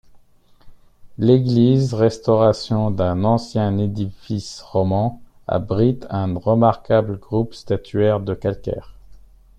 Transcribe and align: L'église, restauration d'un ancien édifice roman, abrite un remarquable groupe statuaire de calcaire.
L'église, 1.19 1.93
restauration 1.93 2.89
d'un 2.89 3.23
ancien 3.23 3.77
édifice 3.77 4.59
roman, 4.61 5.21
abrite 5.47 6.07
un 6.09 6.35
remarquable 6.39 7.19
groupe 7.19 7.53
statuaire 7.53 8.19
de 8.19 8.33
calcaire. 8.33 8.95